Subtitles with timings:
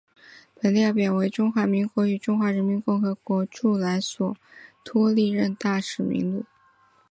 [0.59, 4.35] 本列表为中华民国与中华人民共和国驻莱索
[4.83, 6.43] 托历任大使名录。